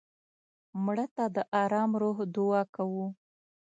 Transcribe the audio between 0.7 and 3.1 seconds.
مړه ته د ارام روح دعا کوو